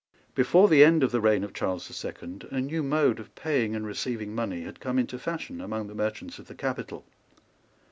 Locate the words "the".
0.67-0.83, 1.11-1.21, 1.87-1.93, 5.85-5.93, 6.47-6.55